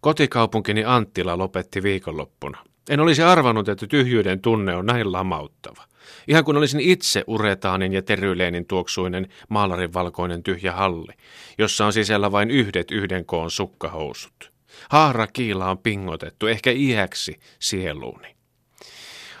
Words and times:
Kotikaupunkini 0.00 0.84
Anttila 0.84 1.38
lopetti 1.38 1.82
viikonloppuna. 1.82 2.58
En 2.90 3.00
olisi 3.00 3.22
arvannut, 3.22 3.68
että 3.68 3.86
tyhjyyden 3.86 4.40
tunne 4.40 4.76
on 4.76 4.86
näin 4.86 5.12
lamauttava. 5.12 5.84
Ihan 6.28 6.44
kun 6.44 6.56
olisin 6.56 6.80
itse 6.80 7.24
uretaanin 7.26 7.92
ja 7.92 8.02
teryleenin 8.02 8.66
tuoksuinen 8.66 9.28
maalarin 9.48 9.94
valkoinen 9.94 10.42
tyhjä 10.42 10.72
halli, 10.72 11.12
jossa 11.58 11.86
on 11.86 11.92
sisällä 11.92 12.32
vain 12.32 12.50
yhdet 12.50 12.90
yhden 12.90 13.24
koon 13.24 13.50
sukkahousut. 13.50 14.52
Haara 14.88 15.26
kiila 15.26 15.70
on 15.70 15.78
pingotettu, 15.78 16.46
ehkä 16.46 16.70
iäksi 16.70 17.40
sieluuni. 17.58 18.36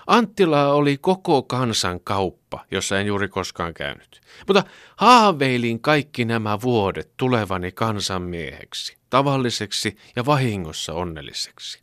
Anttila 0.06 0.72
oli 0.72 0.96
koko 0.96 1.42
kansan 1.42 2.00
kauppa, 2.00 2.64
jossa 2.70 3.00
en 3.00 3.06
juuri 3.06 3.28
koskaan 3.28 3.74
käynyt. 3.74 4.20
Mutta 4.46 4.62
haaveilin 4.96 5.80
kaikki 5.80 6.24
nämä 6.24 6.60
vuodet 6.60 7.12
tulevani 7.16 7.72
kansanmieheksi, 7.72 8.97
tavalliseksi 9.10 9.96
ja 10.16 10.26
vahingossa 10.26 10.94
onnelliseksi. 10.94 11.82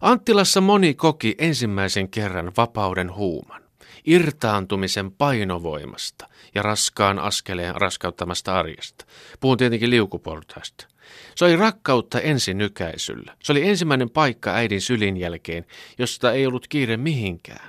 Anttilassa 0.00 0.60
moni 0.60 0.94
koki 0.94 1.34
ensimmäisen 1.38 2.08
kerran 2.08 2.52
vapauden 2.56 3.14
huuman, 3.14 3.62
irtaantumisen 4.04 5.10
painovoimasta 5.10 6.28
ja 6.54 6.62
raskaan 6.62 7.18
askeleen 7.18 7.74
raskauttamasta 7.74 8.58
arjesta. 8.58 9.04
Puhun 9.40 9.56
tietenkin 9.56 9.90
liukuportaista. 9.90 10.86
Se 11.34 11.44
oli 11.44 11.56
rakkautta 11.56 12.20
ensinykäisyllä. 12.20 13.36
Se 13.42 13.52
oli 13.52 13.68
ensimmäinen 13.68 14.10
paikka 14.10 14.50
äidin 14.50 14.80
sylin 14.80 15.16
jälkeen, 15.16 15.66
josta 15.98 16.32
ei 16.32 16.46
ollut 16.46 16.68
kiire 16.68 16.96
mihinkään. 16.96 17.68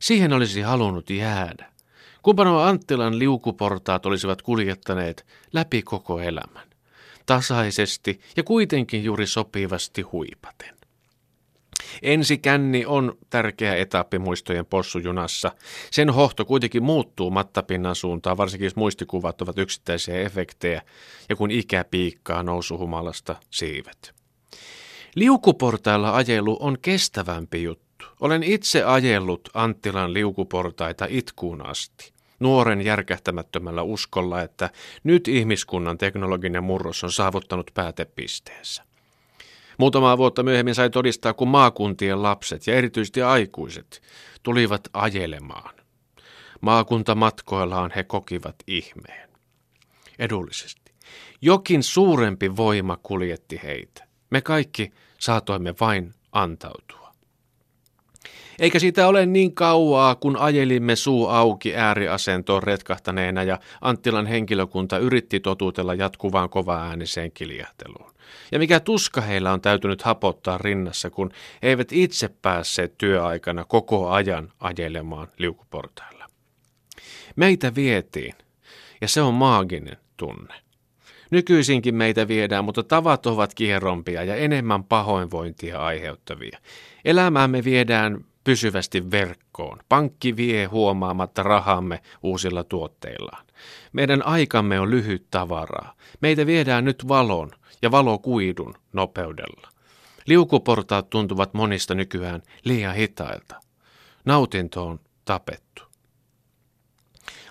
Siihen 0.00 0.32
olisi 0.32 0.60
halunnut 0.60 1.10
jäädä. 1.10 1.72
Kumpa 2.22 2.68
Anttilan 2.68 3.18
liukuportaat 3.18 4.06
olisivat 4.06 4.42
kuljettaneet 4.42 5.26
läpi 5.52 5.82
koko 5.82 6.20
elämän. 6.20 6.71
Tasaisesti 7.26 8.20
ja 8.36 8.42
kuitenkin 8.42 9.04
juuri 9.04 9.26
sopivasti 9.26 10.02
huipaten. 10.02 10.76
Ensi 12.02 12.38
känni 12.38 12.86
on 12.86 13.18
tärkeä 13.30 13.76
etappi 13.76 14.18
muistojen 14.18 14.66
possujunassa. 14.66 15.52
Sen 15.90 16.10
hohto 16.10 16.44
kuitenkin 16.44 16.82
muuttuu 16.82 17.30
mattapinnan 17.30 17.94
suuntaan, 17.94 18.36
varsinkin 18.36 18.66
jos 18.66 18.76
muistikuvat 18.76 19.42
ovat 19.42 19.58
yksittäisiä 19.58 20.20
efektejä 20.20 20.82
ja 21.28 21.36
kun 21.36 21.50
ikä 21.50 21.84
piikkaa 21.84 22.42
nousuhumalasta 22.42 23.36
siivet. 23.50 24.14
Liukuportailla 25.14 26.16
ajelu 26.16 26.56
on 26.60 26.76
kestävämpi 26.82 27.62
juttu. 27.62 28.06
Olen 28.20 28.42
itse 28.42 28.84
ajellut 28.84 29.48
Anttilan 29.54 30.12
liukuportaita 30.14 31.06
itkuun 31.08 31.66
asti 31.66 32.12
nuoren 32.42 32.82
järkähtämättömällä 32.82 33.82
uskolla, 33.82 34.42
että 34.42 34.70
nyt 35.04 35.28
ihmiskunnan 35.28 35.98
teknologinen 35.98 36.64
murros 36.64 37.04
on 37.04 37.12
saavuttanut 37.12 37.70
päätepisteensä. 37.74 38.82
Muutamaa 39.78 40.18
vuotta 40.18 40.42
myöhemmin 40.42 40.74
sai 40.74 40.90
todistaa, 40.90 41.34
kun 41.34 41.48
maakuntien 41.48 42.22
lapset 42.22 42.66
ja 42.66 42.74
erityisesti 42.74 43.22
aikuiset 43.22 44.02
tulivat 44.42 44.88
ajelemaan. 44.92 45.74
Maakuntamatkoillaan 46.60 47.92
he 47.96 48.04
kokivat 48.04 48.56
ihmeen. 48.66 49.30
Edullisesti. 50.18 50.92
Jokin 51.40 51.82
suurempi 51.82 52.56
voima 52.56 52.98
kuljetti 53.02 53.60
heitä. 53.62 54.04
Me 54.30 54.40
kaikki 54.40 54.92
saatoimme 55.18 55.74
vain 55.80 56.14
antautua. 56.32 57.01
Eikä 58.58 58.78
siitä 58.78 59.08
ole 59.08 59.26
niin 59.26 59.54
kauaa, 59.54 60.14
kun 60.14 60.36
ajelimme 60.36 60.96
suu 60.96 61.28
auki 61.28 61.76
ääriasentoon 61.76 62.62
retkahtaneena 62.62 63.42
ja 63.42 63.58
Anttilan 63.80 64.26
henkilökunta 64.26 64.98
yritti 64.98 65.40
totutella 65.40 65.94
jatkuvaan 65.94 66.48
ääniseen 66.80 67.32
kiljahteluun. 67.32 68.12
Ja 68.52 68.58
mikä 68.58 68.80
tuska 68.80 69.20
heillä 69.20 69.52
on 69.52 69.60
täytynyt 69.60 70.02
hapottaa 70.02 70.58
rinnassa, 70.58 71.10
kun 71.10 71.30
eivät 71.62 71.92
itse 71.92 72.28
päässeet 72.42 72.98
työaikana 72.98 73.64
koko 73.64 74.10
ajan 74.10 74.52
ajelemaan 74.60 75.28
liukuportailla. 75.38 76.26
Meitä 77.36 77.74
vietiin, 77.74 78.34
ja 79.00 79.08
se 79.08 79.22
on 79.22 79.34
maaginen 79.34 79.96
tunne. 80.16 80.54
Nykyisinkin 81.30 81.94
meitä 81.94 82.28
viedään, 82.28 82.64
mutta 82.64 82.82
tavat 82.82 83.26
ovat 83.26 83.54
kierrompia 83.54 84.24
ja 84.24 84.36
enemmän 84.36 84.84
pahoinvointia 84.84 85.78
aiheuttavia. 85.78 86.58
Elämäämme 87.04 87.64
viedään 87.64 88.24
pysyvästi 88.44 89.10
verkkoon. 89.10 89.78
Pankki 89.88 90.36
vie 90.36 90.64
huomaamatta 90.64 91.42
rahamme 91.42 92.02
uusilla 92.22 92.64
tuotteillaan. 92.64 93.46
Meidän 93.92 94.26
aikamme 94.26 94.80
on 94.80 94.90
lyhyt 94.90 95.26
tavaraa. 95.30 95.94
Meitä 96.20 96.46
viedään 96.46 96.84
nyt 96.84 97.08
valon 97.08 97.50
ja 97.82 97.90
valokuidun 97.90 98.74
nopeudella. 98.92 99.68
Liukuportaat 100.26 101.10
tuntuvat 101.10 101.54
monista 101.54 101.94
nykyään 101.94 102.42
liian 102.64 102.94
hitailta. 102.94 103.60
Nautinto 104.24 104.86
on 104.86 105.00
tapettu. 105.24 105.82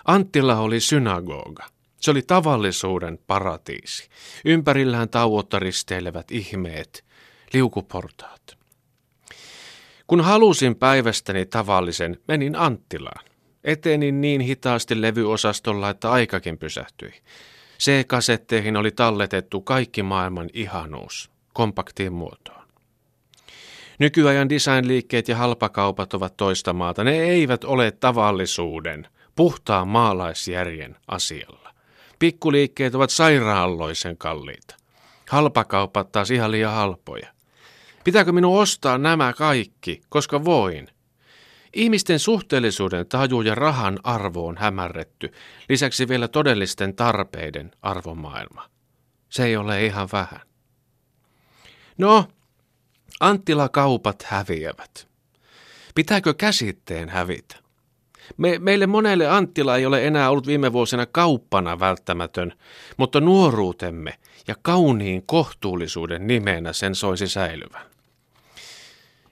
Anttila 0.05 0.59
oli 0.59 0.79
synagoga. 0.79 1.65
Se 2.01 2.11
oli 2.11 2.21
tavallisuuden 2.21 3.19
paratiisi. 3.27 4.09
Ympärillään 4.45 5.09
tauotta 5.09 5.59
risteilevät 5.59 6.31
ihmeet, 6.31 7.05
liukuportaat. 7.53 8.60
Kun 10.11 10.21
halusin 10.21 10.75
päivästäni 10.75 11.45
tavallisen, 11.45 12.17
menin 12.27 12.55
Anttilaan. 12.55 13.25
Etenin 13.63 14.21
niin 14.21 14.41
hitaasti 14.41 15.01
levyosastolla, 15.01 15.89
että 15.89 16.11
aikakin 16.11 16.57
pysähtyi. 16.57 17.13
C-kasetteihin 17.79 18.77
oli 18.77 18.91
talletettu 18.91 19.61
kaikki 19.61 20.03
maailman 20.03 20.49
ihanuus, 20.53 21.31
kompaktiin 21.53 22.13
muotoon. 22.13 22.67
Nykyajan 23.99 24.49
designliikkeet 24.49 25.27
ja 25.27 25.35
halpakaupat 25.37 26.13
ovat 26.13 26.37
toista 26.37 26.73
maata. 26.73 27.03
Ne 27.03 27.19
eivät 27.19 27.63
ole 27.63 27.91
tavallisuuden, 27.91 29.07
puhtaan 29.35 29.87
maalaisjärjen 29.87 30.97
asialla. 31.07 31.73
Pikkuliikkeet 32.19 32.95
ovat 32.95 33.09
sairaalloisen 33.09 34.17
kalliita. 34.17 34.75
Halpakaupat 35.29 36.11
taas 36.11 36.31
ihan 36.31 36.51
liian 36.51 36.73
halpoja. 36.73 37.27
Pitääkö 38.03 38.31
minun 38.31 38.59
ostaa 38.59 38.97
nämä 38.97 39.33
kaikki, 39.33 40.01
koska 40.09 40.45
voin? 40.45 40.87
Ihmisten 41.73 42.19
suhteellisuuden 42.19 43.07
taju 43.07 43.41
ja 43.41 43.55
rahan 43.55 43.99
arvo 44.03 44.47
on 44.47 44.57
hämärretty, 44.57 45.33
lisäksi 45.69 46.07
vielä 46.07 46.27
todellisten 46.27 46.95
tarpeiden 46.95 47.71
arvomaailma. 47.81 48.69
Se 49.29 49.45
ei 49.45 49.57
ole 49.57 49.85
ihan 49.85 50.09
vähän. 50.11 50.41
No, 51.97 52.27
Anttila-kaupat 53.19 54.23
häviävät. 54.23 55.07
Pitääkö 55.95 56.33
käsitteen 56.33 57.09
hävitä? 57.09 57.60
Me, 58.37 58.59
meille 58.59 58.87
monelle 58.87 59.27
Anttila 59.27 59.77
ei 59.77 59.85
ole 59.85 60.07
enää 60.07 60.29
ollut 60.29 60.47
viime 60.47 60.73
vuosina 60.73 61.05
kauppana 61.05 61.79
välttämätön, 61.79 62.53
mutta 62.97 63.21
nuoruutemme 63.21 64.13
ja 64.47 64.55
kauniin 64.61 65.23
kohtuullisuuden 65.25 66.27
nimenä 66.27 66.73
sen 66.73 66.95
soisi 66.95 67.27
säilyvän. 67.27 67.85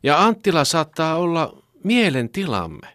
Ja 0.03 0.25
Anttila 0.25 0.65
saattaa 0.65 1.15
olla 1.15 1.63
mielentilamme. 1.83 2.87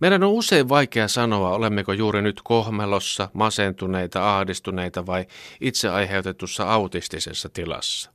Meidän 0.00 0.22
on 0.22 0.32
usein 0.32 0.68
vaikea 0.68 1.08
sanoa, 1.08 1.50
olemmeko 1.50 1.92
juuri 1.92 2.22
nyt 2.22 2.40
kohmelossa, 2.44 3.28
masentuneita, 3.32 4.36
ahdistuneita 4.36 5.06
vai 5.06 5.26
itse 5.60 5.88
aiheutetussa 5.88 6.64
autistisessa 6.72 7.48
tilassa. 7.48 8.10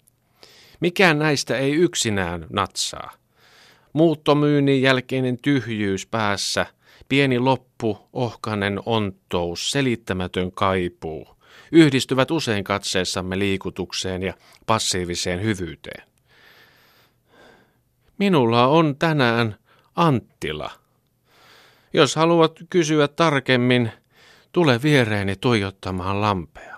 Mikään 0.79 1.19
näistä 1.19 1.57
ei 1.57 1.71
yksinään 1.73 2.45
natsaa. 2.49 3.11
Muuttomyynnin 3.93 4.81
jälkeinen 4.81 5.37
tyhjyys 5.37 6.07
päässä, 6.07 6.65
pieni 7.09 7.39
loppu, 7.39 8.09
ohkanen 8.13 8.79
onttous, 8.85 9.71
selittämätön 9.71 10.51
kaipuu, 10.51 11.27
yhdistyvät 11.71 12.31
usein 12.31 12.63
katseessamme 12.63 13.39
liikutukseen 13.39 14.23
ja 14.23 14.33
passiiviseen 14.65 15.43
hyvyyteen. 15.43 16.07
Minulla 18.17 18.67
on 18.67 18.95
tänään 18.95 19.55
Anttila. 19.95 20.71
Jos 21.93 22.15
haluat 22.15 22.59
kysyä 22.69 23.07
tarkemmin, 23.07 23.91
tule 24.51 24.81
viereeni 24.81 25.35
tuijottamaan 25.35 26.21
lampea. 26.21 26.72